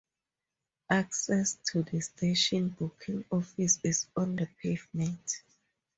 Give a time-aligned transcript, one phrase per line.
[0.89, 5.43] Access to the station booking office is on the pavement.